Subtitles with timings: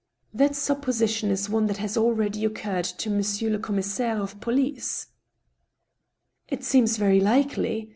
[0.33, 5.05] ''That supposition is one that has already occurred to monsieur le commissaire of police."
[6.51, 7.87] '•It seems very likely.